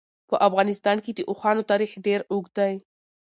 [0.29, 2.73] په افغانستان کې د اوښانو تاریخ ډېر اوږد دی.